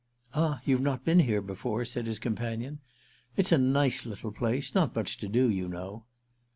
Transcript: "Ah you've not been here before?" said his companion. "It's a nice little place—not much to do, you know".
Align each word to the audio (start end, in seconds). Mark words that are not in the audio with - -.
"Ah 0.33 0.61
you've 0.65 0.81
not 0.81 1.05
been 1.05 1.19
here 1.19 1.43
before?" 1.43 1.85
said 1.85 2.07
his 2.07 2.17
companion. 2.17 2.79
"It's 3.37 3.51
a 3.51 3.59
nice 3.59 4.03
little 4.03 4.31
place—not 4.31 4.95
much 4.95 5.19
to 5.19 5.27
do, 5.27 5.47
you 5.47 5.67
know". 5.67 6.05